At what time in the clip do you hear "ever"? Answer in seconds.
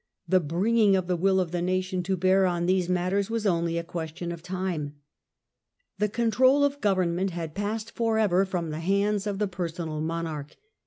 8.17-8.43